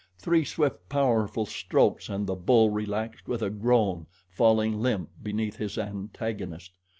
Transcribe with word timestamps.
Three 0.17 0.43
swift, 0.43 0.89
powerful 0.89 1.45
strokes 1.45 2.09
and 2.09 2.25
the 2.25 2.33
bull 2.33 2.71
relaxed 2.71 3.27
with 3.27 3.43
a 3.43 3.51
groan, 3.51 4.07
falling 4.31 4.79
limp 4.81 5.09
beneath 5.21 5.57
his 5.57 5.77
antagonist. 5.77 6.71